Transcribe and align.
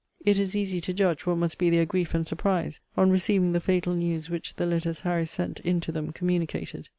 It 0.25 0.39
is 0.39 0.55
easy 0.55 0.81
to 0.81 0.95
judge 0.95 1.27
what 1.27 1.37
must 1.37 1.59
be 1.59 1.69
their 1.69 1.85
grief 1.85 2.15
and 2.15 2.27
surprise 2.27 2.79
on 2.97 3.11
receiving 3.11 3.51
the 3.51 3.59
fatal 3.59 3.93
news 3.93 4.31
which 4.31 4.55
the 4.55 4.65
letters 4.65 5.01
Harry 5.01 5.27
sent 5.27 5.59
in 5.59 5.79
to 5.81 5.91
them 5.91 6.11
communicated. 6.11 6.89